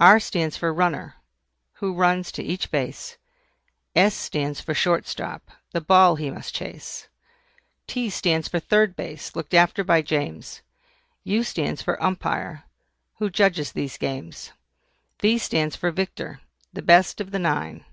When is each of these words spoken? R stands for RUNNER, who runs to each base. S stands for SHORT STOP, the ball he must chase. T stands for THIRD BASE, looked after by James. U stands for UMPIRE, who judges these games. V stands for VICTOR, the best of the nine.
R 0.00 0.18
stands 0.18 0.56
for 0.56 0.72
RUNNER, 0.72 1.16
who 1.74 1.92
runs 1.92 2.32
to 2.32 2.42
each 2.42 2.70
base. 2.70 3.18
S 3.94 4.14
stands 4.14 4.58
for 4.58 4.72
SHORT 4.72 5.06
STOP, 5.06 5.50
the 5.72 5.82
ball 5.82 6.16
he 6.16 6.30
must 6.30 6.54
chase. 6.54 7.08
T 7.86 8.08
stands 8.08 8.48
for 8.48 8.58
THIRD 8.60 8.96
BASE, 8.96 9.36
looked 9.36 9.52
after 9.52 9.84
by 9.84 10.00
James. 10.00 10.62
U 11.22 11.42
stands 11.42 11.82
for 11.82 12.02
UMPIRE, 12.02 12.64
who 13.18 13.28
judges 13.28 13.72
these 13.72 13.98
games. 13.98 14.52
V 15.20 15.36
stands 15.36 15.76
for 15.76 15.90
VICTOR, 15.90 16.40
the 16.72 16.80
best 16.80 17.20
of 17.20 17.30
the 17.30 17.38
nine. 17.38 17.84